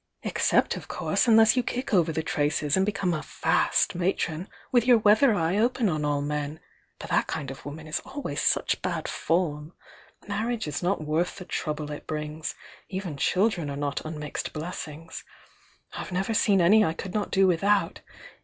[0.23, 4.87] Except, of course, unless you kick over the traces and become a 'fast' matron with
[4.87, 6.59] your weather eye open on all men,—
[6.99, 9.73] but that kind of woman is al ways such bad form.
[10.27, 12.55] Marriage b not worth the trouble it brings,—
[12.89, 15.23] even children are not unmixed blessings.
[15.93, 18.01] I've never seen any I could not do with out!